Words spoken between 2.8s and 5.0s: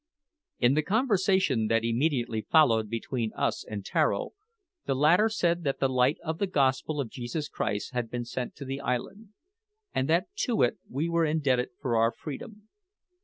between us and Tararo, the